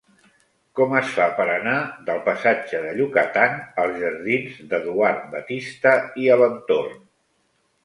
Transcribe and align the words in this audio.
Com 0.77 0.93
es 0.99 1.09
fa 1.17 1.27
per 1.39 1.45
anar 1.55 1.75
del 2.07 2.21
passatge 2.29 2.79
de 2.87 2.95
Yucatán 3.01 3.61
als 3.85 4.01
jardins 4.05 4.59
d'Eduard 4.73 5.31
Batiste 5.37 5.95
i 6.25 6.29
Alentorn? 6.39 7.01